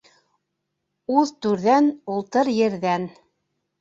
Уҙ 1.19 1.33
түрҙән, 1.47 1.91
ултыр 2.15 2.51
ерҙән. 2.59 3.07